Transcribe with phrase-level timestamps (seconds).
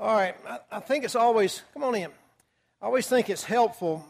[0.00, 2.08] All right, I, I think it's always, come on in.
[2.80, 4.06] I always think it's helpful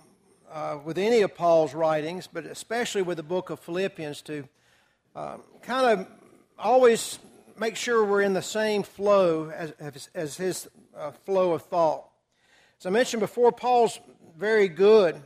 [0.53, 4.46] uh, with any of Paul's writings, but especially with the book of Philippians, to
[5.16, 6.06] um, kind of
[6.59, 7.19] always
[7.59, 12.07] make sure we're in the same flow as, as, his uh, flow of thought.
[12.79, 13.99] As I mentioned before, Paul's
[14.37, 15.19] very good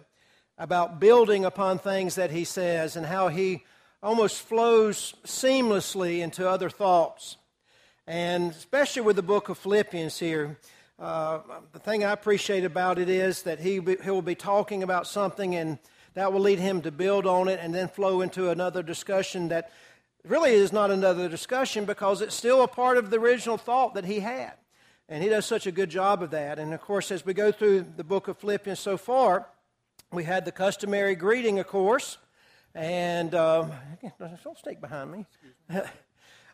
[0.58, 3.64] about building upon things that he says and how he
[4.00, 7.36] almost flows seamlessly into other thoughts.
[8.06, 10.58] And especially with the book of Philippians here,
[10.98, 11.38] uh,
[11.72, 15.54] the thing I appreciate about it is that he, he will be talking about something
[15.54, 15.78] and
[16.14, 19.70] that will lead him to build on it and then flow into another discussion that
[20.24, 24.04] really is not another discussion because it's still a part of the original thought that
[24.04, 24.52] he had.
[25.08, 26.58] And he does such a good job of that.
[26.58, 29.46] And of course, as we go through the book of Philippians so far,
[30.12, 32.18] we had the customary greeting, of course.
[32.74, 33.72] And um,
[34.18, 35.26] don't stick behind me.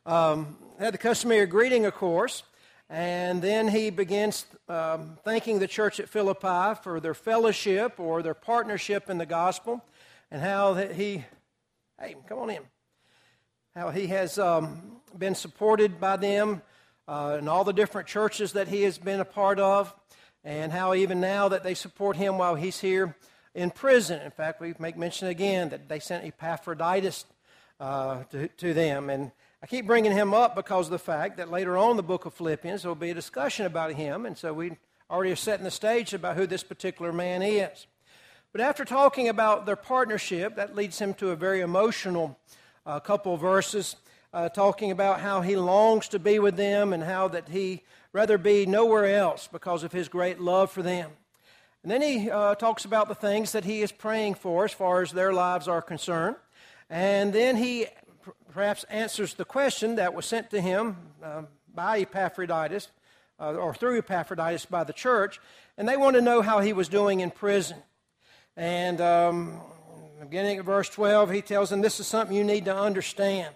[0.09, 2.43] um, had the customary greeting, of course.
[2.89, 8.35] And then he begins um, thanking the church at Philippi for their fellowship or their
[8.35, 9.85] partnership in the gospel
[10.31, 11.25] and how he,
[12.01, 12.63] hey, come on in,
[13.77, 16.63] how he has um, been supported by them
[17.07, 19.95] uh, in all the different churches that he has been a part of,
[20.43, 23.15] and how even now that they support him while he's here
[23.55, 24.23] in prison.
[24.23, 27.27] In fact, we make mention again that they sent Epaphroditus
[27.81, 29.11] uh, to, to them.
[29.11, 32.03] And I keep bringing him up because of the fact that later on in the
[32.05, 34.77] book of Philippians there will be a discussion about him, and so we
[35.11, 37.89] already are setting the stage about who this particular man is.
[38.53, 42.39] But after talking about their partnership, that leads him to a very emotional
[42.87, 43.97] uh, couple of verses,
[44.33, 48.39] uh, talking about how he longs to be with them and how that he rather
[48.39, 51.11] be nowhere else because of his great love for them.
[51.83, 55.03] And then he uh, talks about the things that he is praying for as far
[55.03, 56.37] as their lives are concerned.
[56.89, 57.87] And then he
[58.59, 61.43] perhaps answers the question that was sent to him uh,
[61.73, 62.89] by Epaphroditus,
[63.39, 65.39] uh, or through Epaphroditus by the church,
[65.77, 67.77] and they want to know how he was doing in prison.
[68.57, 69.61] And um,
[70.19, 73.55] beginning at verse 12, he tells them this is something you need to understand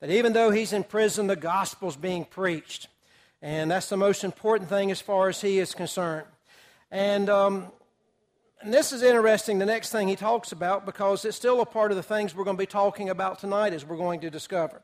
[0.00, 2.88] that even though he's in prison, the gospel's being preached.
[3.40, 6.26] And that's the most important thing as far as he is concerned.
[6.90, 7.72] And um,
[8.64, 11.90] and this is interesting, the next thing he talks about, because it's still a part
[11.90, 14.80] of the things we're going to be talking about tonight as we're going to discover.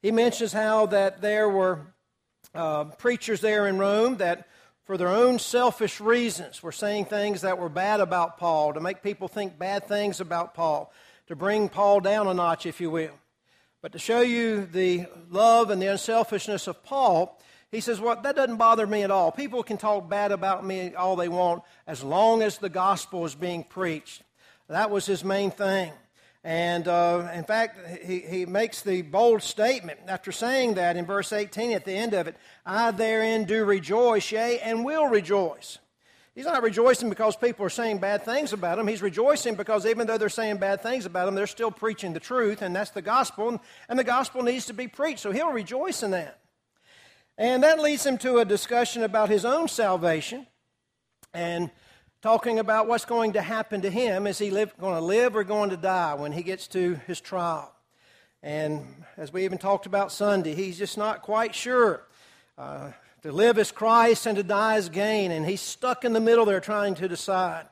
[0.00, 1.80] He mentions how that there were
[2.54, 4.46] uh, preachers there in Rome that,
[4.84, 9.02] for their own selfish reasons, were saying things that were bad about Paul, to make
[9.02, 10.92] people think bad things about Paul,
[11.26, 13.18] to bring Paul down a notch, if you will.
[13.82, 17.40] But to show you the love and the unselfishness of Paul,
[17.76, 19.30] he says, Well, that doesn't bother me at all.
[19.30, 23.34] People can talk bad about me all they want as long as the gospel is
[23.34, 24.22] being preached.
[24.68, 25.92] That was his main thing.
[26.42, 31.34] And uh, in fact, he, he makes the bold statement after saying that in verse
[31.34, 35.78] 18 at the end of it I therein do rejoice, yea, and will rejoice.
[36.34, 38.88] He's not rejoicing because people are saying bad things about him.
[38.88, 42.20] He's rejoicing because even though they're saying bad things about him, they're still preaching the
[42.20, 45.20] truth, and that's the gospel, and the gospel needs to be preached.
[45.20, 46.38] So he'll rejoice in that.
[47.38, 50.46] And that leads him to a discussion about his own salvation
[51.34, 51.70] and
[52.22, 54.26] talking about what's going to happen to him.
[54.26, 57.20] Is he live, going to live or going to die when he gets to his
[57.20, 57.72] trial?
[58.42, 58.86] And
[59.16, 62.06] as we even talked about Sunday, he's just not quite sure.
[62.56, 62.92] Uh,
[63.22, 66.44] to live as Christ and to die as gain, and he's stuck in the middle
[66.44, 67.66] there trying to decide.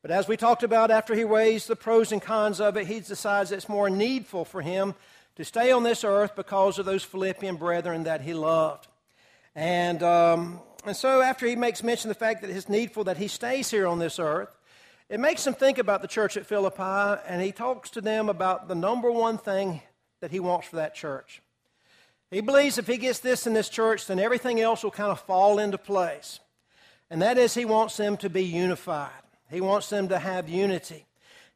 [0.00, 3.00] But as we talked about after he weighs the pros and cons of it, he
[3.00, 4.94] decides it's more needful for him
[5.36, 8.88] to stay on this earth because of those Philippian brethren that he loved.
[9.56, 13.16] And, um, and so after he makes mention of the fact that it's needful that
[13.16, 14.54] he stays here on this earth,
[15.08, 18.68] it makes him think about the church at Philippi, and he talks to them about
[18.68, 19.80] the number one thing
[20.20, 21.40] that he wants for that church.
[22.30, 25.20] He believes if he gets this in this church, then everything else will kind of
[25.20, 26.40] fall into place.
[27.08, 29.10] And that is, he wants them to be unified.
[29.48, 31.06] He wants them to have unity.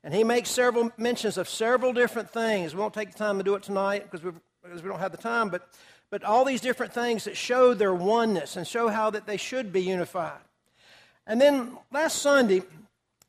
[0.02, 2.72] And he makes several mentions of several different things.
[2.72, 5.18] We won't take the time to do it tonight because, because we don't have the
[5.18, 5.68] time, but
[6.10, 9.72] but all these different things that show their oneness and show how that they should
[9.72, 10.40] be unified.
[11.26, 12.62] And then last Sunday,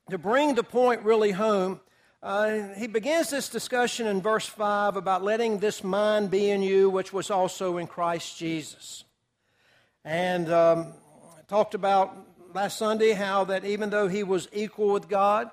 [0.10, 1.80] to bring the point really home,
[2.24, 6.89] uh, he begins this discussion in verse 5 about letting this mind be in you,
[6.89, 9.04] which was also in Christ Jesus.
[10.04, 10.94] And um,
[11.48, 12.16] talked about
[12.54, 15.51] last Sunday how that even though he was equal with God,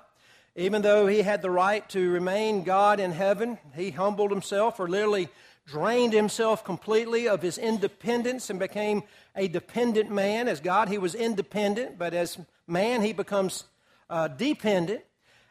[0.55, 4.87] even though he had the right to remain God in heaven, he humbled himself or
[4.87, 5.29] literally
[5.71, 9.03] drained himself completely of his independence and became
[9.35, 10.47] a dependent man.
[10.47, 12.37] As God, he was independent, but as
[12.67, 13.65] man, he becomes
[14.09, 15.01] uh, dependent.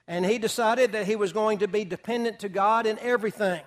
[0.07, 3.61] And he decided that he was going to be dependent to God in everything.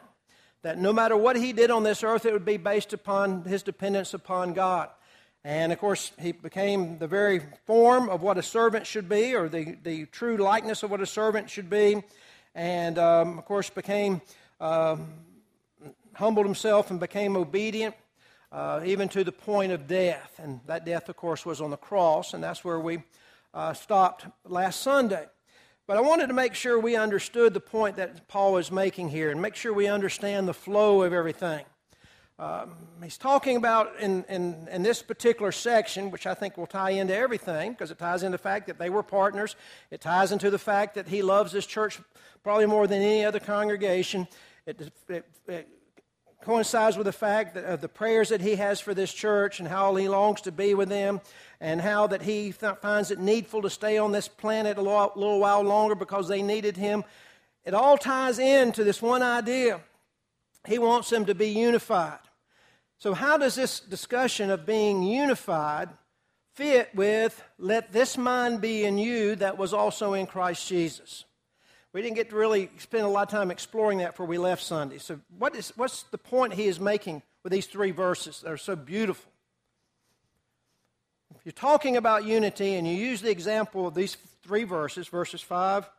[0.63, 3.63] That no matter what he did on this earth, it would be based upon his
[3.63, 4.89] dependence upon God.
[5.43, 9.49] And of course, he became the very form of what a servant should be, or
[9.49, 12.03] the, the true likeness of what a servant should be.
[12.53, 14.21] And um, of course, became,
[14.59, 15.07] um,
[16.13, 17.95] humbled himself and became obedient,
[18.51, 20.39] uh, even to the point of death.
[20.41, 23.03] And that death, of course, was on the cross, and that's where we
[23.53, 25.25] uh, stopped last Sunday.
[25.87, 29.29] But I wanted to make sure we understood the point that Paul is making here
[29.29, 31.65] and make sure we understand the flow of everything.
[32.39, 32.73] Um,
[33.03, 37.15] he's talking about in, in, in, this particular section, which I think will tie into
[37.15, 39.55] everything because it ties into the fact that they were partners.
[39.91, 41.99] It ties into the fact that he loves this church
[42.41, 44.27] probably more than any other congregation.
[44.65, 45.67] It, it, it
[46.41, 49.67] coincides with the fact that, of the prayers that he has for this church and
[49.67, 51.21] how he longs to be with them
[51.59, 55.39] and how that he finds it needful to stay on this planet a little, little
[55.39, 57.03] while longer because they needed him.
[57.63, 59.81] It all ties into this one idea.
[60.67, 62.19] He wants them to be unified.
[62.97, 65.89] So, how does this discussion of being unified
[66.53, 71.25] fit with let this mind be in you that was also in Christ Jesus?
[71.93, 74.63] We didn't get to really spend a lot of time exploring that before we left
[74.63, 74.97] Sunday.
[74.97, 78.57] So, what is, what's the point he is making with these three verses that are
[78.57, 79.29] so beautiful?
[81.35, 85.41] If you're talking about unity and you use the example of these three verses, verses
[85.41, 85.89] 5,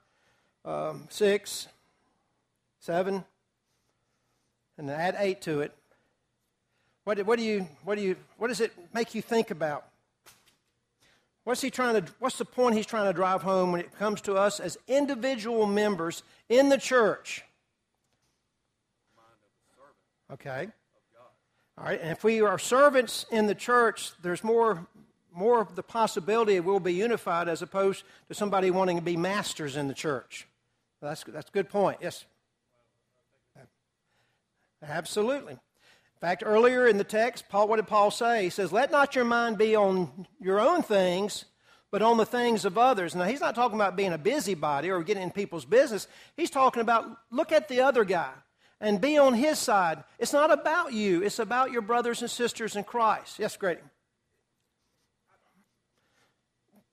[0.65, 1.69] um, 6,
[2.81, 3.25] 7,
[4.79, 5.73] and add 8 to it,
[7.05, 9.85] what, what, do you, what, do you, what does it make you think about?
[11.44, 14.21] What's, he trying to, what's the point he's trying to drive home when it comes
[14.23, 17.43] to us as individual members in the church?
[20.33, 20.69] Okay.
[21.79, 24.87] All right, and if we are servants in the church, there's more,
[25.35, 29.77] more of the possibility we'll be unified as opposed to somebody wanting to be masters
[29.77, 30.47] in the church.
[31.00, 31.99] That's, that's a good point.
[32.00, 32.25] Yes.
[34.83, 35.59] Absolutely
[36.23, 38.45] fact, earlier in the text, Paul, what did Paul say?
[38.45, 41.47] He says, Let not your mind be on your own things,
[41.91, 43.17] but on the things of others.
[43.17, 46.07] Now, he's not talking about being a busybody or getting in people's business.
[46.37, 48.31] He's talking about look at the other guy
[48.81, 50.05] and be on his side.
[50.19, 53.41] It's not about you, it's about your brothers and sisters in Christ.
[53.41, 53.81] Yes, Grady.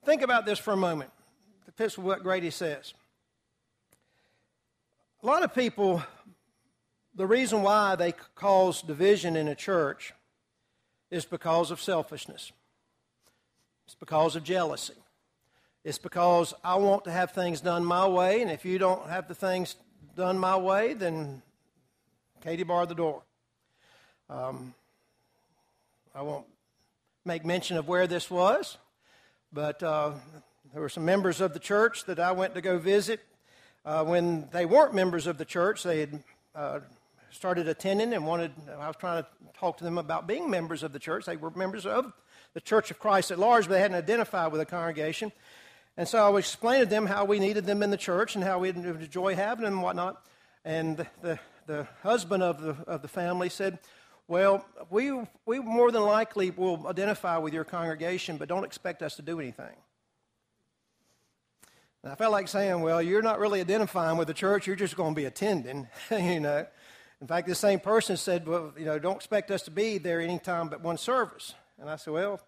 [0.06, 1.12] Think about this for a moment.
[1.76, 2.96] Fits with what Grady says.
[5.22, 6.02] A lot of people
[7.16, 10.14] the reason why they cause division in a church
[11.12, 12.52] is because of selfishness.
[13.86, 14.94] It's because of jealousy.
[15.84, 19.28] It's because I want to have things done my way, and if you don't have
[19.28, 19.76] the things
[20.16, 21.42] done my way, then
[22.44, 23.22] Katie bar the door.
[24.30, 24.74] Um,
[26.14, 26.46] I won't
[27.26, 28.78] make mention of where this was,
[29.52, 30.12] but uh,
[30.72, 33.22] there were some members of the church that I went to go visit.
[33.84, 36.24] Uh, when they weren't members of the church, they had
[36.54, 36.80] uh,
[37.32, 40.94] started attending and wanted, I was trying to talk to them about being members of
[40.94, 41.26] the church.
[41.26, 42.14] They were members of
[42.54, 45.32] the Church of Christ at large, but they hadn't identified with a congregation.
[45.98, 48.60] And so I explained to them how we needed them in the church and how
[48.60, 50.24] we'd enjoy having them and whatnot.
[50.64, 53.80] And the, the, the husband of the, of the family said,
[54.28, 55.12] Well, we,
[55.46, 59.40] we more than likely will identify with your congregation, but don't expect us to do
[59.40, 59.76] anything.
[62.04, 64.96] And I felt like saying, Well, you're not really identifying with the church, you're just
[64.96, 66.66] going to be attending, you know.
[67.22, 70.22] In fact, the same person said, Well, you know, don't expect us to be there
[70.22, 71.54] any time but one service.
[71.80, 72.40] And I said, Well,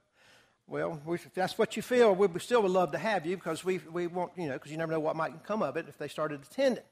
[0.68, 3.80] well, if that's what you feel, we still would love to have you because we,
[3.92, 6.08] we want, you know, because you never know what might come of it if they
[6.08, 6.84] started attending.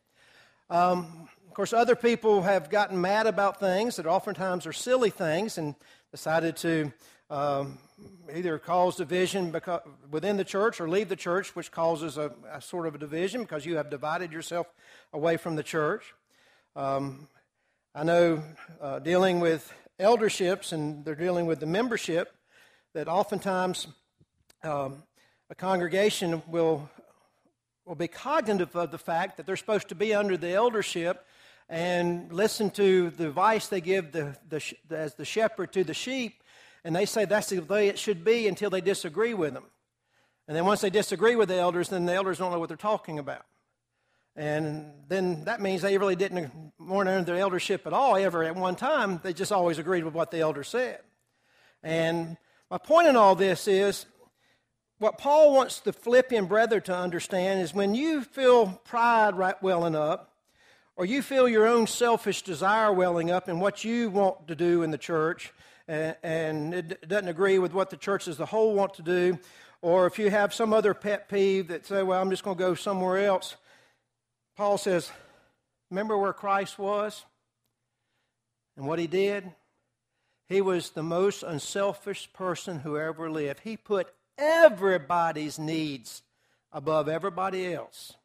[0.70, 5.58] Um, of course, other people have gotten mad about things that oftentimes are silly things
[5.58, 5.76] and
[6.12, 6.92] decided to
[7.30, 7.78] um,
[8.34, 9.82] either cause division because,
[10.12, 13.42] within the church or leave the church, which causes a, a, sort of a division
[13.42, 14.68] because you have divided yourself
[15.14, 16.14] away from the church.
[16.76, 17.28] Um,
[17.96, 18.44] I know
[18.80, 22.32] uh, dealing with elderships and they're dealing with the membership
[22.94, 23.88] that oftentimes
[24.64, 25.02] um,
[25.50, 26.88] a congregation will,
[27.88, 31.26] will be cognitive of the fact that they're supposed to be under the eldership
[31.68, 36.44] and listen to the advice they give the, the, as the shepherd to the sheep,
[36.84, 39.66] and they say that's the way it should be until they disagree with them.
[40.48, 42.78] And then once they disagree with the elders, then the elders don't know what they're
[42.78, 43.46] talking about.
[44.40, 48.56] And then that means they really didn't weren't under their eldership at all ever at
[48.56, 49.20] one time.
[49.22, 51.02] They just always agreed with what the elder said.
[51.84, 52.38] And
[52.72, 54.06] my point in all this is
[54.98, 59.94] what Paul wants the Philippian brother to understand is when you feel pride right welling
[59.94, 60.32] up,
[60.96, 64.84] or you feel your own selfish desire welling up in what you want to do
[64.84, 65.52] in the church,
[65.86, 69.38] and it doesn't agree with what the church as a whole want to do,
[69.82, 72.64] or if you have some other pet peeve that say, well, I'm just going to
[72.64, 73.58] go somewhere else,
[74.60, 75.10] Paul says,
[75.90, 77.24] Remember where Christ was
[78.76, 79.50] and what he did?
[80.50, 83.62] He was the most unselfish person who ever lived.
[83.62, 86.24] He put everybody's needs
[86.74, 88.18] above everybody else.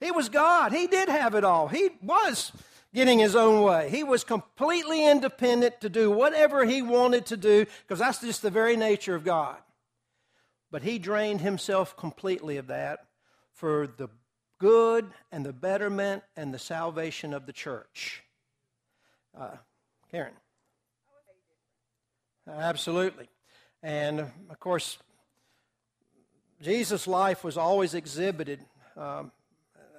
[0.00, 0.72] He was God.
[0.72, 1.68] He did have it all.
[1.68, 2.52] He was
[2.94, 3.90] getting his own way.
[3.90, 8.48] He was completely independent to do whatever he wanted to do because that's just the
[8.48, 9.58] very nature of God.
[10.70, 13.00] But he drained himself completely of that
[13.52, 14.08] for the
[14.60, 18.22] good and the betterment and the salvation of the church.
[19.36, 19.56] Uh,
[20.10, 20.34] Karen.
[22.48, 23.28] Absolutely.
[23.82, 24.98] And of course,
[26.62, 28.60] Jesus' life was always exhibited,
[28.96, 29.32] um,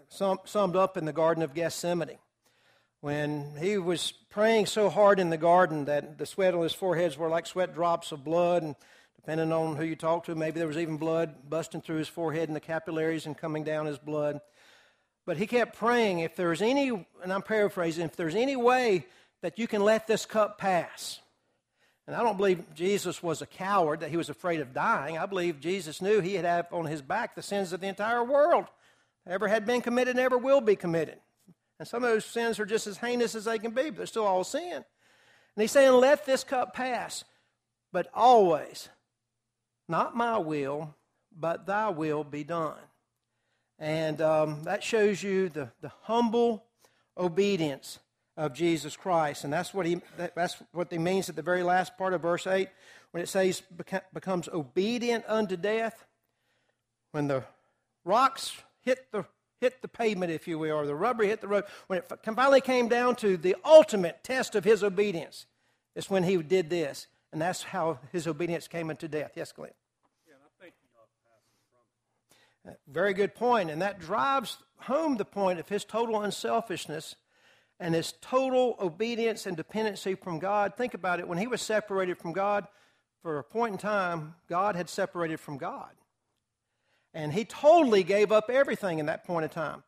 [0.10, 2.20] sum, summed up in the Garden of Gethsemane.
[3.00, 7.18] When he was praying so hard in the garden that the sweat on his foreheads
[7.18, 8.76] were like sweat drops of blood, and
[9.16, 12.48] depending on who you talk to, maybe there was even blood busting through his forehead
[12.48, 14.40] and the capillaries and coming down his blood.
[15.26, 19.06] But he kept praying, if there's any, and I'm paraphrasing, if there's any way
[19.42, 21.20] that you can let this cup pass,
[22.08, 25.18] and I don't believe Jesus was a coward, that he was afraid of dying.
[25.18, 28.24] I believe Jesus knew he had have on his back the sins of the entire
[28.24, 28.66] world.
[29.28, 31.20] Ever had been committed, never will be committed.
[31.80, 34.06] And some of those sins are just as heinous as they can be, but they're
[34.08, 34.74] still all sin.
[34.74, 34.84] And
[35.62, 37.24] he's saying, Let this cup pass,
[37.92, 38.90] but always,
[39.88, 40.96] not my will,
[41.38, 42.78] but thy will be done.
[43.82, 46.64] And um, that shows you the, the humble
[47.18, 47.98] obedience
[48.38, 49.44] of Jesus Christ.
[49.44, 50.00] And that's what, he,
[50.36, 52.70] that's what he means at the very last part of verse 8
[53.10, 53.64] when it says
[54.14, 56.06] becomes obedient unto death.
[57.12, 57.44] When the
[58.06, 59.26] rocks hit the,
[59.60, 62.62] hit the pavement, if you will, or the rubber hit the road, when it finally
[62.62, 65.48] came down to the ultimate test of his obedience,
[65.96, 67.08] it's when he did this.
[67.34, 69.32] And that's how his obedience came into death.
[69.36, 69.72] Yes, Glenn.
[72.88, 77.16] Very good point, and that drives home the point of his total unselfishness
[77.80, 80.76] and his total obedience and dependency from God.
[80.78, 81.28] Think about it.
[81.28, 82.68] When he was separated from God,
[83.22, 85.90] for a point in time, God had separated from God.
[87.14, 89.84] And he totally gave up everything in that point in time.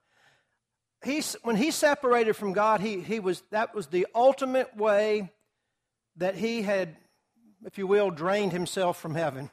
[1.03, 5.31] He, when he separated from God, he, he was, that was the ultimate way
[6.17, 6.95] that he had,
[7.65, 9.49] if you will, drained himself from heaven.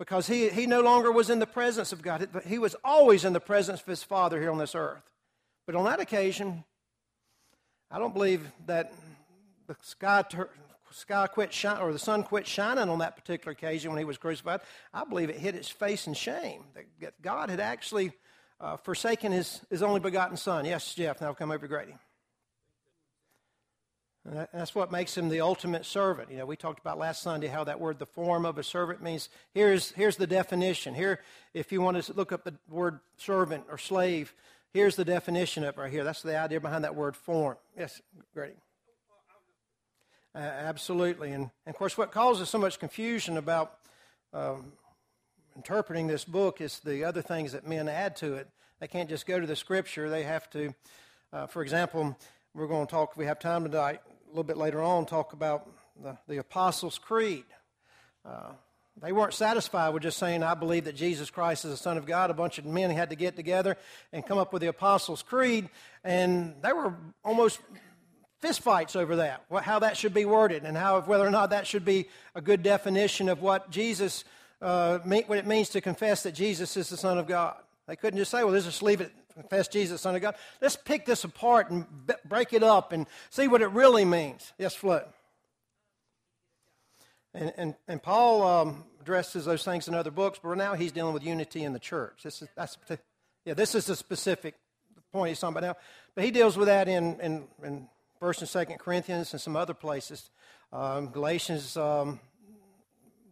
[0.00, 2.26] Because he, he no longer was in the presence of God.
[2.46, 5.02] He was always in the presence of his Father here on this earth.
[5.66, 6.64] But on that occasion,
[7.90, 8.94] I don't believe that
[9.66, 10.48] the sky, ter-
[10.90, 14.16] sky quit shining or the sun quit shining on that particular occasion when he was
[14.16, 14.60] crucified.
[14.94, 16.64] I believe it hit his face in shame
[17.00, 18.12] that God had actually
[18.58, 20.64] uh, forsaken his, his only begotten son.
[20.64, 21.94] Yes, Jeff, now come over to Grady.
[24.24, 26.30] And that's what makes him the ultimate servant.
[26.30, 29.02] You know, we talked about last Sunday how that word, the form of a servant,
[29.02, 30.94] means here's, here's the definition.
[30.94, 31.20] Here,
[31.54, 34.34] if you want to look up the word servant or slave,
[34.72, 36.04] Here's the definition it right here.
[36.04, 37.56] That's the idea behind that word form.
[37.76, 38.00] Yes,
[38.34, 38.54] Grady.
[40.32, 41.32] Uh, absolutely.
[41.32, 43.74] And, and, of course, what causes so much confusion about
[44.32, 44.70] um,
[45.56, 48.48] interpreting this book is the other things that men add to it.
[48.78, 50.72] They can't just go to the scripture, they have to,
[51.32, 52.16] uh, for example,
[52.54, 55.68] we're going to talk, if we have time tonight, little bit later on, talk about
[56.02, 57.44] the, the Apostles' Creed.
[58.24, 58.52] Uh,
[59.02, 62.06] they weren't satisfied with just saying, I believe that Jesus Christ is the Son of
[62.06, 62.30] God.
[62.30, 63.76] A bunch of men had to get together
[64.12, 65.68] and come up with the Apostles' Creed,
[66.04, 66.94] and they were
[67.24, 67.60] almost
[68.42, 71.84] fistfights over that, how that should be worded, and how whether or not that should
[71.84, 74.24] be a good definition of what Jesus,
[74.60, 77.56] uh, what it means to confess that Jesus is the Son of God.
[77.90, 80.36] They couldn't just say, well, let's just leave it, confess Jesus, Son of God.
[80.62, 81.84] Let's pick this apart and
[82.24, 84.52] break it up and see what it really means.
[84.58, 85.06] Yes, Flood.
[87.34, 91.14] And, and, and Paul um, addresses those things in other books, but now he's dealing
[91.14, 92.20] with unity in the church.
[92.22, 92.78] This is, that's,
[93.44, 94.54] yeah, this is the specific
[95.10, 95.76] point he's talking about now.
[96.14, 97.88] But he deals with that in, in, in
[98.22, 100.30] 1st and 2nd Corinthians and some other places.
[100.72, 102.20] Um, Galatians, um,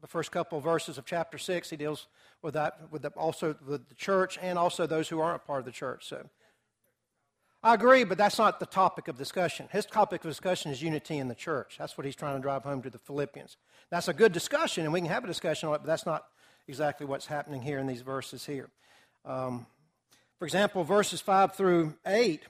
[0.00, 2.08] the first couple of verses of chapter 6, he deals
[2.42, 5.64] with that, with the, also with the church and also those who aren't part of
[5.64, 6.06] the church.
[6.06, 6.28] So
[7.62, 9.68] I agree, but that's not the topic of discussion.
[9.72, 11.76] His topic of discussion is unity in the church.
[11.78, 13.56] That's what he's trying to drive home to the Philippians.
[13.90, 16.24] That's a good discussion, and we can have a discussion on it, but that's not
[16.68, 18.70] exactly what's happening here in these verses here.
[19.24, 19.66] Um,
[20.38, 22.42] for example, verses 5 through 8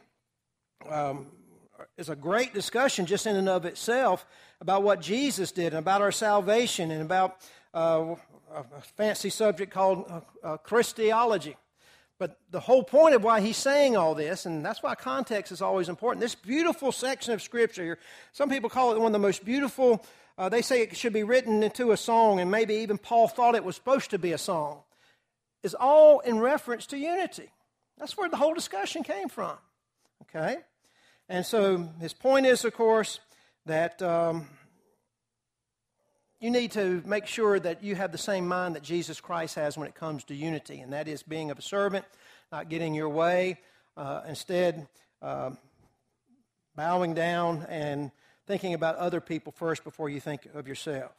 [0.90, 1.28] um,
[1.96, 4.26] is a great discussion just in and of itself
[4.60, 7.36] about what Jesus did and about our salvation and about
[7.74, 8.14] uh,
[8.54, 8.64] a
[8.96, 11.56] fancy subject called uh, uh, Christology.
[12.18, 15.62] But the whole point of why he's saying all this, and that's why context is
[15.62, 17.98] always important, this beautiful section of Scripture here,
[18.32, 20.04] some people call it one of the most beautiful,
[20.36, 23.54] uh, they say it should be written into a song, and maybe even Paul thought
[23.54, 24.82] it was supposed to be a song,
[25.62, 27.50] is all in reference to unity.
[27.98, 29.56] That's where the whole discussion came from.
[30.22, 30.58] Okay?
[31.28, 33.20] And so his point is, of course,
[33.66, 34.48] that um,
[36.40, 39.76] you need to make sure that you have the same mind that Jesus Christ has
[39.76, 42.04] when it comes to unity, and that is being of a servant,
[42.52, 43.58] not getting your way,
[43.96, 44.86] uh, instead
[45.20, 45.50] uh,
[46.76, 48.12] bowing down and
[48.46, 51.12] thinking about other people first before you think of yourself.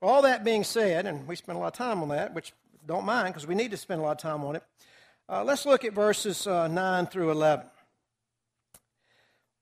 [0.00, 2.54] Well, all that being said, and we spent a lot of time on that, which
[2.86, 4.62] don't mind because we need to spend a lot of time on it.
[5.28, 7.66] Uh, let's look at verses uh, 9 through 11.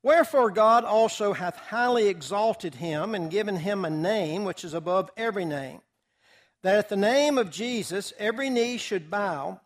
[0.08, 5.10] Wherefore God also hath highly exalted him and given him a name which is above
[5.18, 5.82] every name,
[6.62, 9.60] that at the name of Jesus every knee should bow,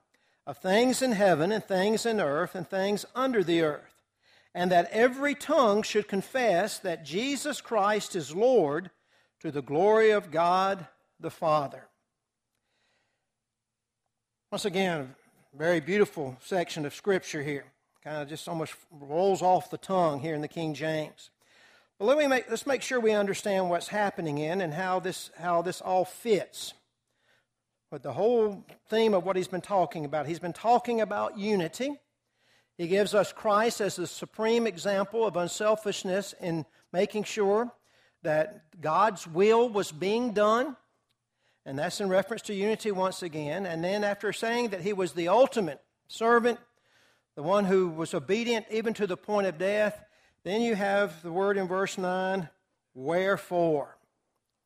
[0.44, 4.02] of things in heaven and things in earth and things under the earth,
[4.52, 8.90] and that every tongue should confess that Jesus Christ is Lord
[9.42, 10.88] to the glory of God
[11.20, 11.87] the Father.
[14.50, 15.14] Once again,
[15.54, 17.71] a very beautiful section of Scripture here
[18.02, 21.30] kind of just almost rolls off the tongue here in the King James.
[21.99, 25.30] But let me make, let's make sure we understand what's happening in and how this,
[25.38, 26.75] how this all fits.
[27.92, 31.94] But the whole theme of what he's been talking about, he's been talking about unity.
[32.76, 37.71] He gives us Christ as the supreme example of unselfishness in making sure
[38.23, 40.76] that God's will was being done.
[41.64, 43.66] And that's in reference to unity once again.
[43.66, 46.59] And then, after saying that he was the ultimate servant,
[47.34, 50.04] the one who was obedient even to the point of death.
[50.44, 52.48] Then you have the word in verse 9,
[52.94, 53.96] wherefore.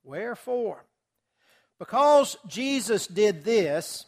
[0.02, 0.84] Wherefore?
[1.78, 4.06] Because Jesus did this,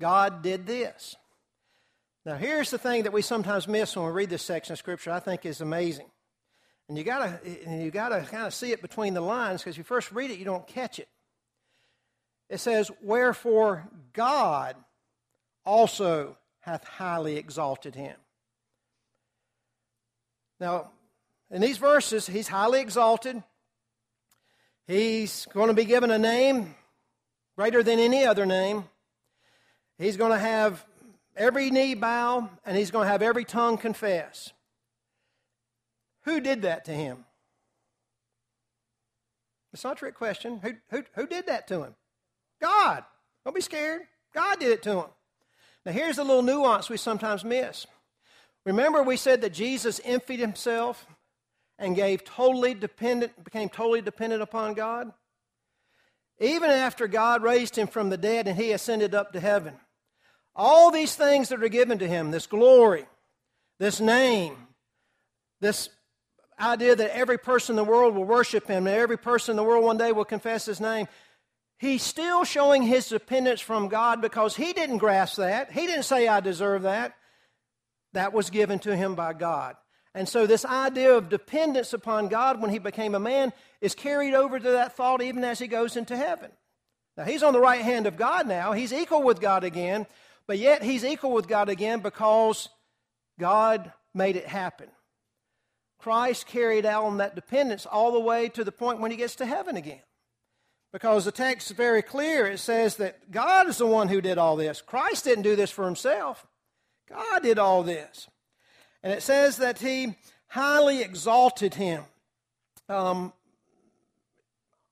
[0.00, 1.16] God did this.
[2.24, 5.10] Now, here's the thing that we sometimes miss when we read this section of Scripture,
[5.10, 6.06] I think is amazing.
[6.88, 10.10] And you gotta, you gotta kind of see it between the lines because you first
[10.10, 11.08] read it, you don't catch it.
[12.48, 14.76] It says, Wherefore God
[15.66, 18.16] also hath highly exalted him.
[20.60, 20.90] Now,
[21.50, 23.42] in these verses, he's highly exalted.
[24.86, 26.74] He's going to be given a name
[27.56, 28.84] greater than any other name.
[29.98, 30.84] He's going to have
[31.36, 34.52] every knee bow, and he's going to have every tongue confess.
[36.22, 37.24] Who did that to him?
[39.72, 40.60] It's not a trick question.
[40.62, 41.94] Who, who, who did that to him?
[42.60, 43.04] God.
[43.44, 44.02] Don't be scared.
[44.32, 45.06] God did it to him.
[45.84, 47.86] Now, here's a little nuance we sometimes miss.
[48.64, 51.06] Remember, we said that Jesus emptied himself
[51.78, 55.12] and gave totally dependent, became totally dependent upon God?
[56.40, 59.74] Even after God raised him from the dead and he ascended up to heaven,
[60.56, 63.06] all these things that are given to him this glory,
[63.78, 64.56] this name,
[65.60, 65.88] this
[66.58, 69.64] idea that every person in the world will worship him, and every person in the
[69.64, 71.08] world one day will confess his name,
[71.78, 75.72] he's still showing his dependence from God because he didn't grasp that.
[75.72, 77.14] He didn't say, I deserve that.
[78.12, 79.76] That was given to him by God.
[80.14, 84.32] And so, this idea of dependence upon God when he became a man is carried
[84.32, 86.52] over to that thought even as he goes into heaven.
[87.16, 88.72] Now, he's on the right hand of God now.
[88.72, 90.06] He's equal with God again,
[90.46, 92.68] but yet he's equal with God again because
[93.40, 94.88] God made it happen.
[95.98, 99.36] Christ carried out on that dependence all the way to the point when he gets
[99.36, 100.02] to heaven again
[100.94, 102.46] because the text is very clear.
[102.46, 104.80] It says that God is the one who did all this.
[104.80, 106.46] Christ didn't do this for himself,
[107.08, 108.28] God did all this.
[109.02, 110.14] And it says that he
[110.46, 112.04] highly exalted him.
[112.88, 113.32] Um,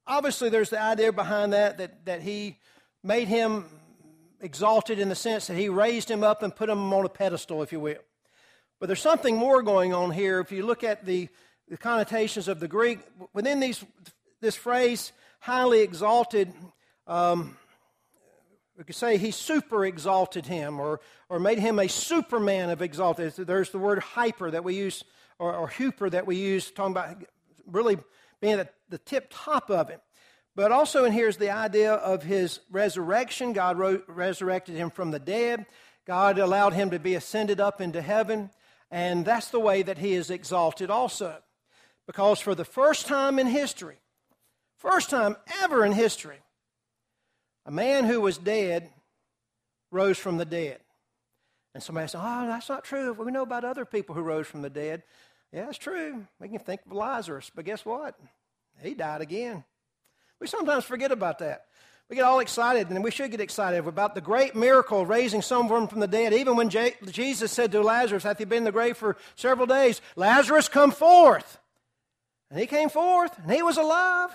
[0.05, 2.59] obviously, there's the idea behind that, that that he
[3.05, 3.67] made him
[4.41, 7.63] exalted in the sense that he raised him up and put him on a pedestal,
[7.63, 8.03] if you will.
[8.81, 10.41] But there's something more going on here.
[10.41, 11.29] If you look at the,
[11.69, 12.99] the connotations of the Greek,
[13.33, 13.85] within these,
[14.41, 15.13] this phrase,
[15.43, 16.53] highly exalted,
[17.09, 17.57] um,
[18.79, 23.33] we could say he super exalted him or, or made him a superman of exalted.
[23.37, 25.03] There's the word hyper that we use,
[25.41, 27.17] or, or huper that we use, talking about
[27.67, 27.99] really
[28.41, 30.01] being at the tip top of it.
[30.55, 33.53] But also in here is the idea of his resurrection.
[33.53, 35.67] God ro- resurrected him from the dead.
[36.07, 38.51] God allowed him to be ascended up into heaven.
[38.93, 41.39] And that's the way that he is exalted also.
[42.07, 43.97] Because for the first time in history,
[44.83, 46.39] First time ever in history,
[47.65, 48.91] a man who was dead
[49.93, 50.81] rose from the dead.
[51.73, 53.13] And somebody said, Oh, that's not true.
[53.13, 55.05] We know about other people who rose from the dead.
[55.53, 56.27] Yeah, it's true.
[56.41, 58.19] We can think of Lazarus, but guess what?
[58.83, 59.63] He died again.
[60.41, 61.67] We sometimes forget about that.
[62.11, 65.43] We get all excited, and we should get excited about the great miracle of raising
[65.43, 66.35] someone from the dead.
[66.35, 69.69] Even when J- Jesus said to Lazarus, Hath he been in the grave for several
[69.69, 70.01] days?
[70.17, 71.61] Lazarus, come forth.
[72.51, 74.31] And he came forth, and he was alive.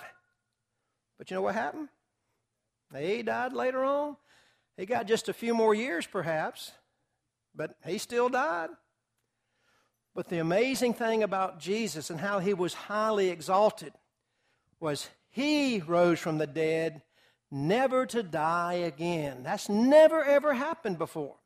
[1.18, 1.88] But you know what happened?
[2.96, 4.16] He died later on.
[4.76, 6.70] He got just a few more years, perhaps,
[7.54, 8.70] but he still died.
[10.14, 13.92] But the amazing thing about Jesus and how he was highly exalted
[14.80, 17.02] was He rose from the dead,
[17.50, 19.42] never to die again.
[19.42, 21.36] That's never, ever happened before.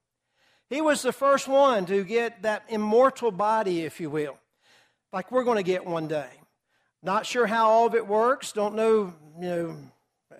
[0.68, 4.38] He was the first one to get that immortal body, if you will,
[5.12, 6.30] like we're going to get one day.
[7.02, 8.52] Not sure how all of it works.
[8.52, 9.76] Don't know, you know.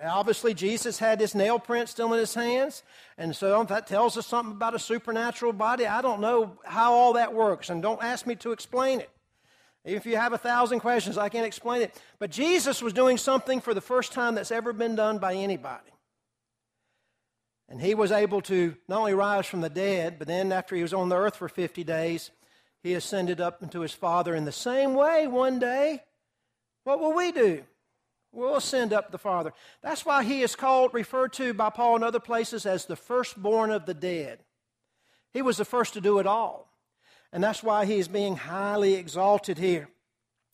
[0.02, 2.82] Obviously, Jesus had his nail print still in his hands,
[3.18, 5.86] and so that tells us something about a supernatural body.
[5.86, 9.10] I don't know how all that works, and don't ask me to explain it.
[9.84, 12.00] If you have a thousand questions, I can't explain it.
[12.18, 15.90] But Jesus was doing something for the first time that's ever been done by anybody.
[17.68, 20.82] And he was able to not only rise from the dead, but then after he
[20.82, 22.30] was on the earth for 50 days,
[22.82, 26.02] he ascended up into his Father in the same way one day.
[26.84, 27.64] What will we do?
[28.32, 29.52] We'll ascend up the Father.
[29.82, 33.70] That's why he is called, referred to by Paul in other places as the firstborn
[33.70, 34.40] of the dead.
[35.32, 36.70] He was the first to do it all.
[37.32, 39.88] And that's why he is being highly exalted here.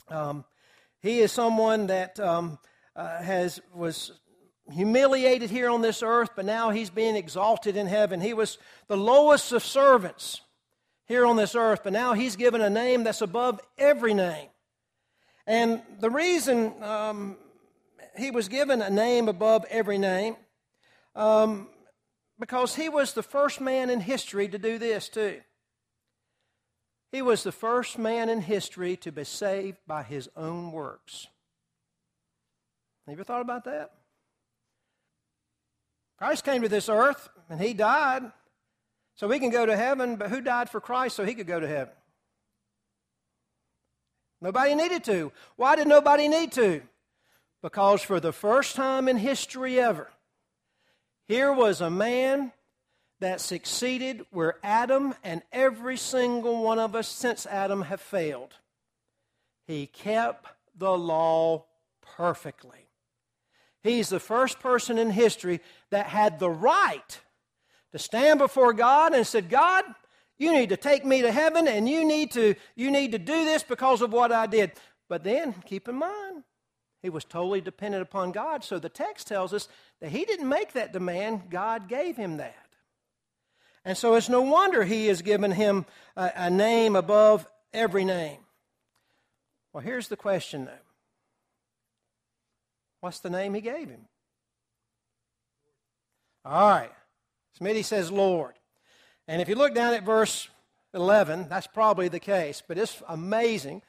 [0.09, 0.45] Um,
[1.01, 2.59] he is someone that um,
[2.97, 4.13] uh, has was
[4.71, 8.21] humiliated here on this earth, but now he's being exalted in heaven.
[8.21, 10.41] He was the lowest of servants
[11.07, 14.49] here on this earth, but now he's given a name that's above every name.
[15.47, 17.37] And the reason um,
[18.19, 20.37] he was given a name above every name,
[21.15, 21.69] um,
[22.39, 25.41] because he was the first man in history to do this too.
[27.11, 31.27] He was the first man in history to be saved by his own works.
[33.07, 33.91] Have you ever thought about that?
[36.19, 38.31] Christ came to this earth and he died
[39.15, 41.59] so we can go to heaven, but who died for Christ so he could go
[41.59, 41.95] to heaven?
[44.41, 45.33] Nobody needed to.
[45.57, 46.83] Why did nobody need to?
[47.63, 50.11] Because for the first time in history ever,
[51.27, 52.53] here was a man
[53.21, 58.55] that succeeded where Adam and every single one of us since Adam have failed.
[59.67, 61.65] He kept the law
[62.17, 62.89] perfectly.
[63.83, 67.21] He's the first person in history that had the right
[67.93, 69.85] to stand before God and said, God,
[70.39, 73.45] you need to take me to heaven and you need to, you need to do
[73.45, 74.73] this because of what I did.
[75.09, 76.45] But then, keep in mind,
[77.03, 78.65] he was totally dependent upon God.
[78.65, 79.69] So the text tells us
[80.01, 82.57] that he didn't make that demand, God gave him that.
[83.85, 88.41] And so it's no wonder he has given him a, a name above every name.
[89.73, 90.73] Well, here's the question, though
[93.01, 94.07] What's the name he gave him?
[96.45, 96.91] All right.
[97.61, 98.55] Smitty says Lord.
[99.27, 100.49] And if you look down at verse
[100.95, 102.63] 11, that's probably the case.
[102.67, 103.83] But it's amazing.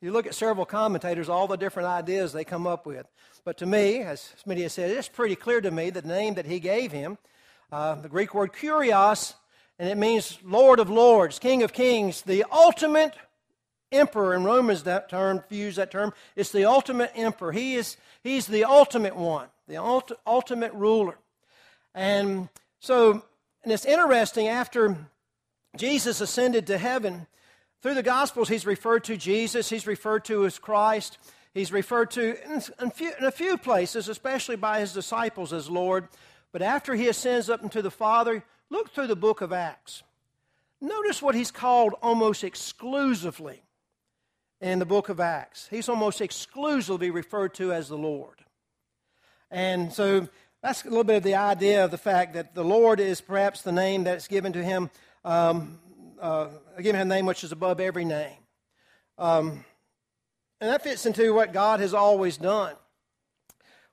[0.00, 3.06] You look at several commentators, all the different ideas they come up with.
[3.44, 6.46] But to me, as Smitty has said, it's pretty clear to me the name that
[6.46, 7.18] he gave him,
[7.70, 9.34] uh, the Greek word kurios,
[9.78, 13.14] and it means Lord of Lords, King of Kings, the ultimate
[13.90, 14.34] emperor.
[14.34, 17.52] In Romans that term use that term it's the ultimate emperor.
[17.52, 21.18] He is he's the ultimate one the ult- ultimate ruler.
[21.94, 22.48] And
[22.80, 23.22] so
[23.62, 24.96] and it's interesting after
[25.76, 27.26] Jesus ascended to heaven
[27.82, 31.18] through the gospels he's referred to Jesus he's referred to as Christ
[31.52, 32.36] he's referred to
[32.80, 36.08] in, few, in a few places especially by his disciples as Lord
[36.52, 40.02] but after he ascends up into the Father look through the book of Acts
[40.82, 43.62] Notice what he's called almost exclusively
[44.60, 45.68] in the book of Acts.
[45.70, 48.44] He's almost exclusively referred to as the Lord.
[49.48, 50.28] And so
[50.60, 53.62] that's a little bit of the idea of the fact that the Lord is perhaps
[53.62, 54.90] the name that's given to him,
[55.24, 55.78] um,
[56.22, 56.48] uh,
[56.80, 58.38] given him a name which is above every name.
[59.18, 59.64] Um,
[60.60, 62.76] and that fits into what God has always done.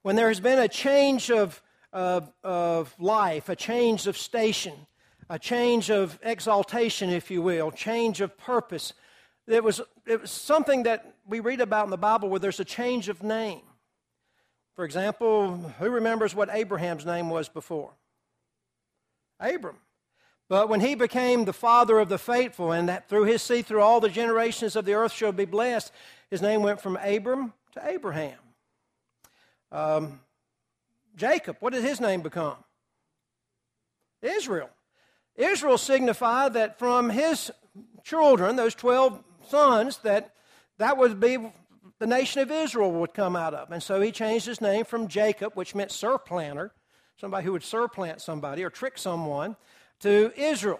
[0.04, 1.62] When there has been a change of,
[1.92, 4.76] of, of life, a change of station,
[5.30, 8.94] a change of exaltation, if you will, change of purpose,
[9.48, 12.66] it was, it was something that we read about in the Bible where there's a
[12.66, 13.62] change of name.
[14.76, 17.92] For example, who remembers what Abraham's name was before?
[19.40, 19.78] Abram.
[20.50, 23.82] But when he became the father of the faithful, and that through his seed, through
[23.82, 25.92] all the generations of the earth shall be blessed,
[26.32, 28.40] his name went from Abram to Abraham.
[29.72, 30.20] Um,
[31.16, 32.56] Jacob, what did his name become?
[34.24, 34.70] Israel.
[35.36, 37.52] Israel signified that from his
[38.04, 40.34] children, those 12 sons that
[40.80, 41.38] that would be
[42.00, 43.72] the nation of Israel would come out of.
[43.72, 46.72] And so he changed his name from Jacob, which meant surplanter,
[47.18, 49.56] somebody who would surplant somebody or trick someone,
[50.00, 50.80] to Israel,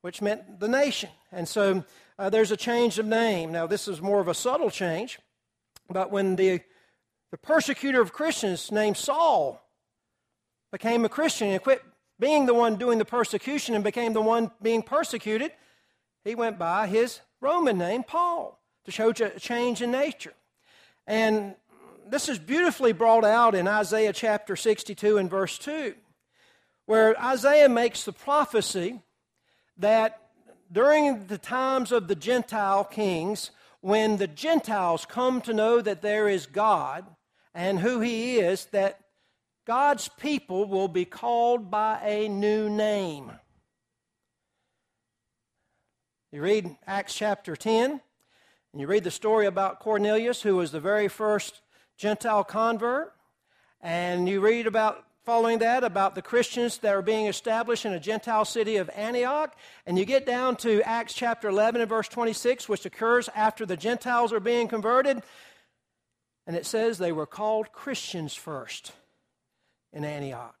[0.00, 1.10] which meant the nation.
[1.32, 1.84] And so
[2.18, 3.52] uh, there's a change of name.
[3.52, 5.18] Now, this is more of a subtle change,
[5.90, 6.60] but when the,
[7.30, 9.60] the persecutor of Christians named Saul
[10.72, 11.82] became a Christian and quit
[12.18, 15.52] being the one doing the persecution and became the one being persecuted,
[16.24, 20.32] he went by his Roman name, Paul, to show a change in nature.
[21.06, 21.54] And
[22.08, 25.94] this is beautifully brought out in Isaiah chapter 62 and verse 2,
[26.86, 29.00] where Isaiah makes the prophecy
[29.78, 30.20] that
[30.70, 36.28] during the times of the Gentile kings, when the Gentiles come to know that there
[36.28, 37.04] is God
[37.54, 39.00] and who He is, that
[39.66, 43.32] God's people will be called by a new name.
[46.32, 48.00] You read Acts chapter 10,
[48.72, 51.60] and you read the story about Cornelius, who was the very first
[51.96, 53.12] Gentile convert,
[53.80, 58.00] and you read about following that about the Christians that are being established in a
[58.00, 59.56] Gentile city of Antioch.
[59.86, 63.76] And you get down to Acts chapter 11 and verse 26, which occurs after the
[63.76, 65.22] Gentiles are being converted.
[66.46, 68.92] And it says they were called Christians first
[69.94, 70.56] in Antioch.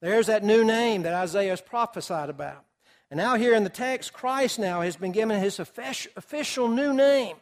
[0.00, 2.64] There's that new name that Isaiah has prophesied about.
[3.10, 7.36] And now, here in the text, Christ now has been given his official new name.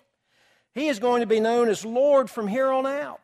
[0.75, 3.21] He is going to be known as Lord from here on out.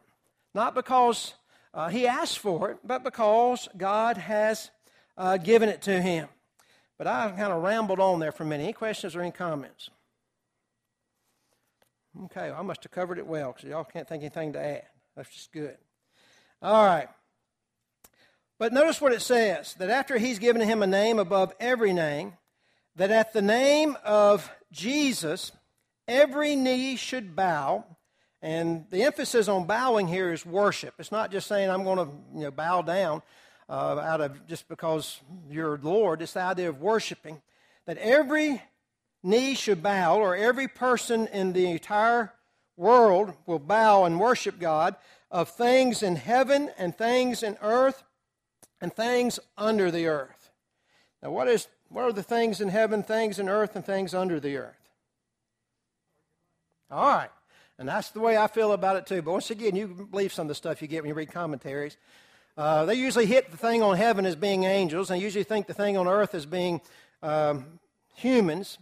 [0.54, 1.34] Not because
[1.76, 4.70] uh, he asked for it, but because God has
[5.18, 6.28] uh, given it to him.
[6.96, 8.64] But I kind of rambled on there for a minute.
[8.64, 9.90] Any questions or any comments?
[12.24, 14.86] Okay, I must have covered it well because y'all can't think anything to add.
[15.14, 15.76] That's just good.
[16.62, 17.08] All right.
[18.58, 22.32] But notice what it says that after he's given him a name above every name,
[22.96, 25.52] that at the name of Jesus,
[26.08, 27.84] every knee should bow.
[28.46, 30.94] And the emphasis on bowing here is worship.
[31.00, 33.22] It's not just saying I'm going to you know, bow down
[33.68, 35.18] uh, out of just because
[35.50, 36.22] you're Lord.
[36.22, 37.42] It's the idea of worshiping.
[37.86, 38.62] That every
[39.20, 42.32] knee should bow, or every person in the entire
[42.76, 44.94] world will bow and worship God
[45.28, 48.04] of things in heaven and things in earth
[48.80, 50.52] and things under the earth.
[51.20, 54.38] Now, what, is, what are the things in heaven, things in earth, and things under
[54.38, 54.88] the earth?
[56.92, 57.30] All right.
[57.78, 59.20] And that's the way I feel about it too.
[59.22, 61.96] But once again, you believe some of the stuff you get when you read commentaries.
[62.56, 65.74] Uh, they usually hit the thing on heaven as being angels, and usually think the
[65.74, 66.80] thing on earth as being
[67.22, 67.66] um,
[68.14, 68.78] humans.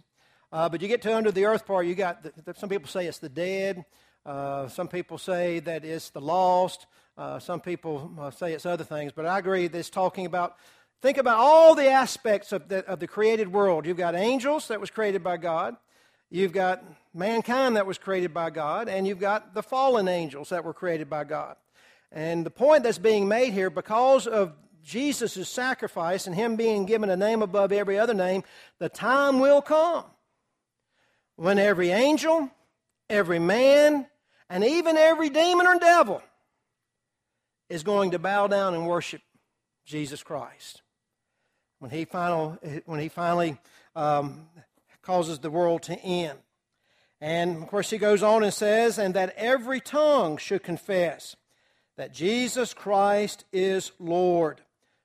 [0.51, 3.05] Uh, but you get to under the earth part, you got the, some people say
[3.07, 3.83] it's the dead.
[4.25, 6.87] Uh, some people say that it's the lost.
[7.17, 10.55] Uh, some people uh, say it's other things, but I agree that it's talking about,
[11.01, 13.85] think about all the aspects of the, of the created world.
[13.85, 15.75] You've got angels that was created by God,
[16.29, 16.83] you've got
[17.13, 21.09] mankind that was created by God, and you've got the fallen angels that were created
[21.09, 21.55] by God.
[22.11, 27.09] And the point that's being made here, because of Jesus' sacrifice and Him being given
[27.09, 28.43] a name above every other name,
[28.79, 30.05] the time will come
[31.35, 32.49] when every angel,
[33.09, 34.07] every man,
[34.49, 36.21] and even every demon or devil
[37.69, 39.21] is going to bow down and worship
[39.85, 40.81] Jesus Christ.
[41.79, 43.57] When he, final, when he finally
[43.95, 44.47] um,
[45.05, 46.39] causes the world to end.
[47.21, 51.35] And of course, he goes on and says, and that every tongue should confess
[51.97, 54.61] that Jesus Christ is Lord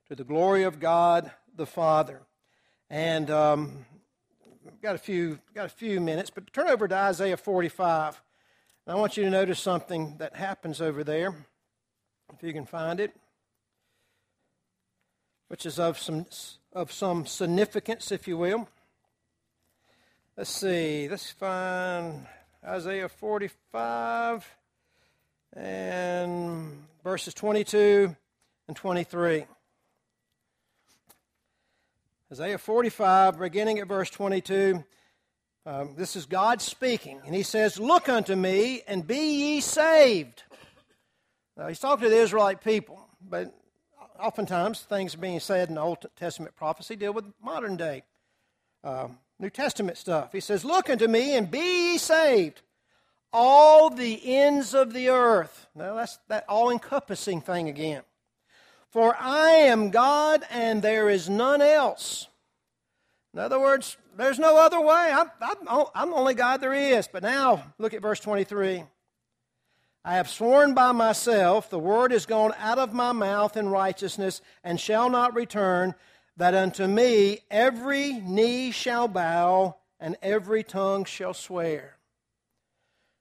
[0.08, 2.22] to the glory of God the Father.
[2.88, 3.86] And um,
[4.82, 8.20] got a few got a few minutes, but turn over to Isaiah 45.
[8.86, 11.46] And I want you to notice something that happens over there
[12.34, 13.14] if you can find it,
[15.48, 16.26] which is of some,
[16.72, 18.68] of some significance, if you will.
[20.40, 22.26] Let's see, let's find
[22.64, 24.56] Isaiah 45
[25.52, 28.16] and verses 22
[28.66, 29.44] and 23.
[32.32, 34.82] Isaiah 45, beginning at verse 22.
[35.66, 40.44] Um, this is God speaking, and he says, Look unto me and be ye saved
[41.54, 43.52] now, he's talking to the Israelite people, but
[44.18, 48.04] oftentimes things being said in the Old Testament prophecy deal with modern day
[48.82, 49.08] uh,
[49.40, 50.32] New Testament stuff.
[50.32, 52.60] He says, Look unto me and be ye saved,
[53.32, 55.66] all the ends of the earth.
[55.74, 58.02] Now, that's that all encompassing thing again.
[58.90, 62.26] For I am God and there is none else.
[63.32, 65.12] In other words, there's no other way.
[65.12, 67.08] I'm, I'm, oh, I'm the only God there is.
[67.10, 68.84] But now, look at verse 23.
[70.04, 74.40] I have sworn by myself, the word is gone out of my mouth in righteousness,
[74.64, 75.94] and shall not return,
[76.40, 81.98] that unto me every knee shall bow, and every tongue shall swear.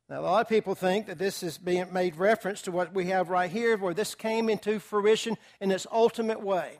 [0.08, 3.08] Now, a lot of people think that this is being made reference to what we
[3.08, 6.80] have right here, where this came into fruition in its ultimate way.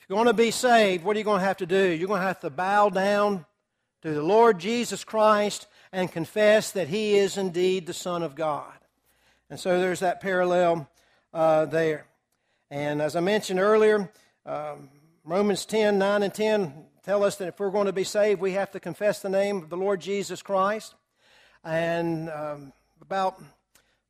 [0.00, 1.90] If you're going to be saved, what are you going to have to do?
[1.90, 3.46] You're going to have to bow down
[4.02, 8.74] to the Lord Jesus Christ and confess that he is indeed the Son of God.
[9.48, 10.90] And so there's that parallel
[11.32, 12.06] uh, there.
[12.68, 14.10] And as I mentioned earlier,
[14.48, 14.88] um,
[15.24, 16.72] Romans 10 9 and 10
[17.04, 19.58] tell us that if we're going to be saved, we have to confess the name
[19.58, 20.94] of the Lord Jesus Christ.
[21.62, 23.42] And um, about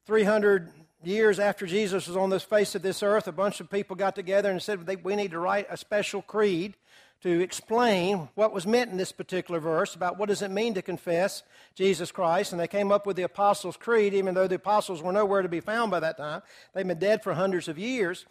[0.07, 0.71] 300
[1.03, 4.15] years after Jesus was on the face of this earth, a bunch of people got
[4.15, 6.77] together and said we need to write a special creed
[7.23, 10.83] to explain what was meant in this particular verse about what does it mean to
[10.83, 11.43] confess
[11.75, 12.53] Jesus Christ.
[12.53, 15.49] And they came up with the Apostles' Creed, even though the apostles were nowhere to
[15.49, 16.43] be found by that time.
[16.75, 18.25] They'd been dead for hundreds of years.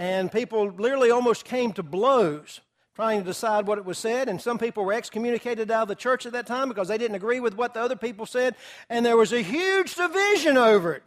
[0.00, 2.60] And people literally almost came to blows
[2.94, 4.30] trying to decide what it was said.
[4.30, 7.16] And some people were excommunicated out of the church at that time because they didn't
[7.16, 8.54] agree with what the other people said.
[8.88, 11.02] And there was a huge division over it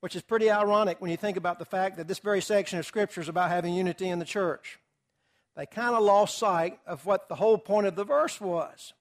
[0.00, 2.86] which is pretty ironic when you think about the fact that this very section of
[2.86, 4.78] Scripture is about having unity in the church
[5.56, 8.94] they kind of lost sight of what the whole point of the verse was.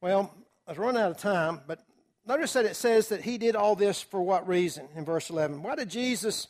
[0.00, 0.34] Well,
[0.66, 1.80] I was running out of time, but
[2.26, 5.62] notice that it says that he did all this for what reason in verse 11?
[5.62, 6.48] Why did Jesus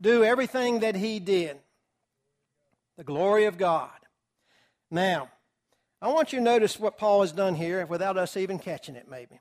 [0.00, 1.58] do everything that he did?
[2.96, 3.90] The glory of God.
[4.90, 5.30] Now,
[6.00, 9.08] I want you to notice what Paul has done here without us even catching it,
[9.10, 9.40] maybe.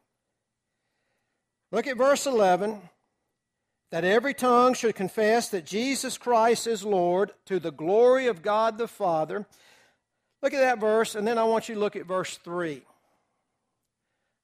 [1.71, 2.81] Look at verse 11
[3.91, 8.77] that every tongue should confess that Jesus Christ is Lord to the glory of God
[8.77, 9.45] the Father.
[10.41, 12.81] Look at that verse, and then I want you to look at verse 3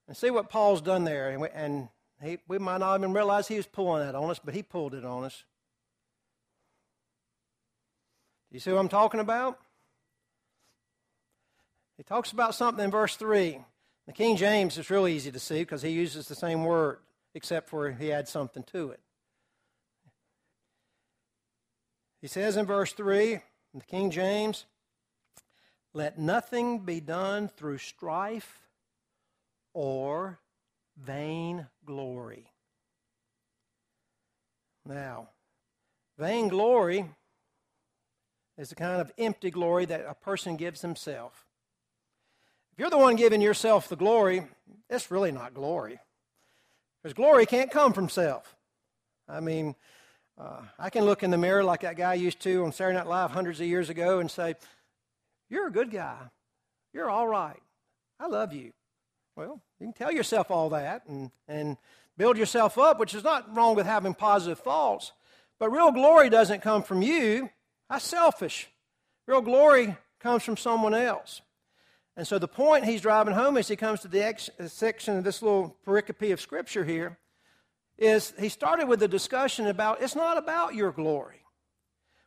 [0.07, 1.29] and see what Paul's done there.
[1.29, 4.53] And, we, he, we might not even realize he was pulling that on us, but
[4.53, 5.43] he pulled it on us.
[8.51, 9.57] You see what I'm talking about?
[11.97, 13.59] He talks about something in verse 3.
[14.07, 16.97] The King James is really easy to see because he uses the same word,
[17.33, 18.99] except for he adds something to it.
[22.21, 23.41] He says in verse 3, in
[23.79, 24.65] the King James,
[25.93, 28.59] let nothing be done through strife
[29.73, 30.39] or
[30.97, 32.51] vain glory.
[34.85, 35.29] Now,
[36.17, 37.09] vainglory
[38.61, 41.47] is the kind of empty glory that a person gives himself.
[42.71, 44.43] If you're the one giving yourself the glory,
[44.87, 45.99] it's really not glory.
[47.01, 48.55] Because glory can't come from self.
[49.27, 49.75] I mean,
[50.39, 53.07] uh, I can look in the mirror like that guy used to on Saturday Night
[53.07, 54.53] Live hundreds of years ago and say,
[55.49, 56.19] You're a good guy.
[56.93, 57.59] You're all right.
[58.19, 58.73] I love you.
[59.35, 61.77] Well, you can tell yourself all that and, and
[62.15, 65.13] build yourself up, which is not wrong with having positive thoughts.
[65.59, 67.49] But real glory doesn't come from you.
[67.91, 68.69] That's selfish.
[69.27, 71.41] Real glory comes from someone else.
[72.15, 75.25] And so the point he's driving home as he comes to the ex- section of
[75.25, 77.17] this little pericope of Scripture here
[77.97, 81.41] is he started with a discussion about it's not about your glory.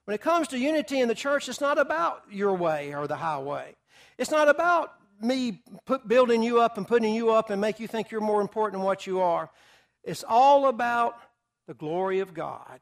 [0.04, 3.16] When it comes to unity in the church, it's not about your way or the
[3.16, 3.74] highway.
[4.18, 7.88] It's not about me put, building you up and putting you up and make you
[7.88, 9.48] think you're more important than what you are.
[10.02, 11.16] It's all about
[11.66, 12.80] the glory of God.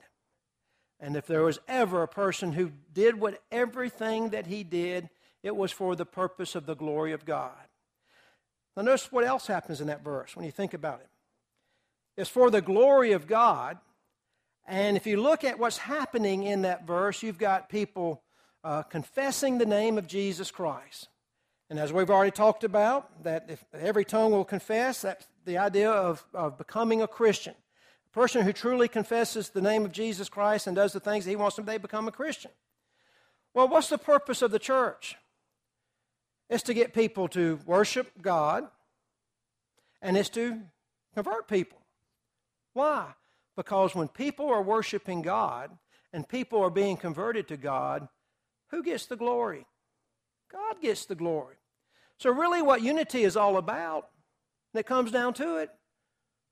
[1.03, 5.11] And if there was ever a person who did what everything that he did,
[5.43, 7.51] it was for the purpose of the glory of God.
[8.77, 11.09] Now, notice what else happens in that verse when you think about it.
[12.17, 13.79] it is for the glory of God.
[14.65, 18.23] And if you look at what's happening in that verse, you've got people
[18.63, 21.09] uh, confessing the name of Jesus Christ.
[21.69, 25.91] And as we've already talked about, that if every tongue will confess, that's the idea
[25.91, 27.55] of, of becoming a Christian.
[28.13, 31.37] Person who truly confesses the name of Jesus Christ and does the things that he
[31.37, 32.51] wants them, they become a Christian.
[33.55, 35.17] Well, what's the purpose of the church?
[36.51, 38.69] It's to get people to worship God,
[40.03, 40.61] and it's to
[41.15, 41.79] convert people.
[42.75, 43.07] Why?
[43.57, 45.71] Because when people are worshiping God
[46.13, 48.09] and people are being converted to God,
[48.69, 49.67] who gets the glory?
[50.51, 51.57] God gets the glory.
[52.19, 54.09] So, really, what unity is all about,
[54.75, 55.71] it comes down to it,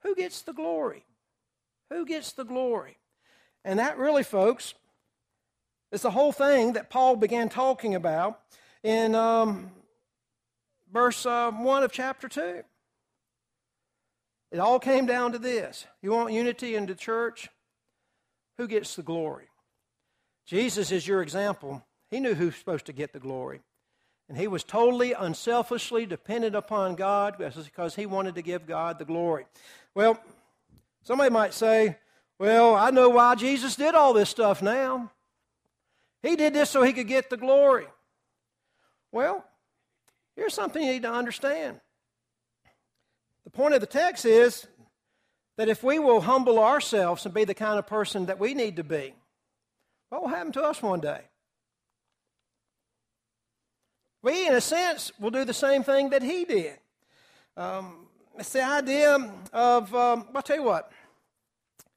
[0.03, 1.05] who gets the glory?
[1.91, 2.97] Who gets the glory?
[3.65, 4.75] And that really, folks,
[5.93, 8.41] is the whole thing that Paul began talking about
[8.83, 9.71] in um,
[10.93, 12.63] verse uh, 1 of chapter 2.
[14.53, 15.87] It all came down to this.
[16.03, 17.49] You want unity in the church?
[18.59, 19.47] Who gets the glory?
[20.47, 21.85] Jesus is your example.
[22.11, 23.61] He knew who's supposed to get the glory.
[24.29, 29.05] And he was totally unselfishly dependent upon God because he wanted to give God the
[29.05, 29.47] glory.
[29.95, 30.21] Well,
[31.03, 31.97] somebody might say,
[32.39, 35.11] well, I know why Jesus did all this stuff now.
[36.23, 37.87] He did this so he could get the glory.
[39.13, 39.45] Well,
[40.37, 41.81] here's something you need to understand.
[43.45, 44.67] The point of the text is
[45.57, 48.77] that if we will humble ourselves and be the kind of person that we need
[48.77, 49.15] to be,
[50.09, 51.23] what will happen to us one day?
[54.23, 56.79] We, in a sense, will do the same thing that he did.
[57.57, 58.07] Um,
[58.39, 60.93] it's the idea of, um, I'll tell you what,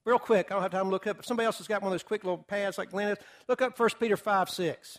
[0.05, 1.19] real quick, I don't have time to look up.
[1.19, 3.17] If somebody else has got one of those quick little pads like Glenn has,
[3.47, 4.97] look up 1 Peter 5 6.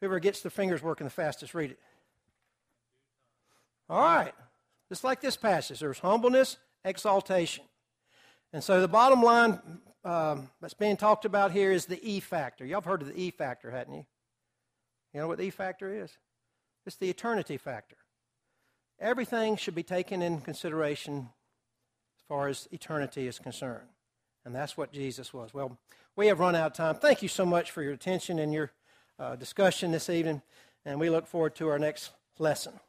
[0.00, 1.78] Whoever gets their fingers working the fastest, read it.
[3.88, 4.32] All right.
[4.88, 7.64] Just like this passage, there's humbleness, exaltation.
[8.52, 9.58] And so the bottom line
[10.04, 12.64] um, that's being talked about here is the E factor.
[12.64, 14.06] Y'all have heard of the E factor, hadn't you?
[15.12, 16.16] You know what the E factor is?
[16.86, 17.96] It's the eternity factor.
[19.04, 21.28] Everything should be taken in consideration
[22.16, 23.86] as far as eternity is concerned.
[24.46, 25.52] And that's what Jesus was.
[25.52, 25.78] Well,
[26.16, 26.94] we have run out of time.
[26.94, 28.72] Thank you so much for your attention and your
[29.18, 30.40] uh, discussion this evening,
[30.86, 32.80] and we look forward to our next lesson.